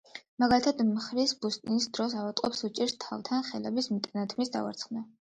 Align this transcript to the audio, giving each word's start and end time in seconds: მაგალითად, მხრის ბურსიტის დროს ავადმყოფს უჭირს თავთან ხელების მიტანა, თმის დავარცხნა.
მაგალითად, 0.43 0.79
მხრის 0.87 1.33
ბურსიტის 1.43 1.87
დროს 1.99 2.17
ავადმყოფს 2.23 2.65
უჭირს 2.71 2.99
თავთან 3.07 3.49
ხელების 3.53 3.95
მიტანა, 3.95 4.29
თმის 4.37 4.57
დავარცხნა. 4.61 5.09